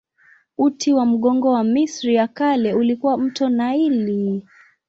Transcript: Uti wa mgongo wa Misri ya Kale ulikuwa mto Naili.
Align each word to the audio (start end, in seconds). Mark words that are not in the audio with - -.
Uti 0.57 0.93
wa 0.93 1.05
mgongo 1.05 1.51
wa 1.51 1.63
Misri 1.63 2.15
ya 2.15 2.27
Kale 2.27 2.73
ulikuwa 2.73 3.17
mto 3.17 3.49
Naili. 3.49 4.43